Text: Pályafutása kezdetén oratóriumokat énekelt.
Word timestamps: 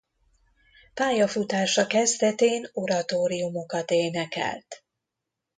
Pályafutása 0.93 1.87
kezdetén 1.87 2.69
oratóriumokat 2.73 3.91
énekelt. 3.91 4.83